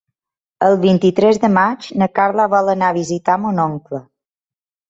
El 0.67 0.77
vint-i-tres 0.85 1.39
de 1.43 1.51
maig 1.59 1.91
na 2.03 2.09
Carla 2.21 2.49
vol 2.57 2.73
anar 2.75 2.91
a 2.95 2.99
visitar 2.99 3.39
mon 3.45 3.63
oncle. 3.69 4.01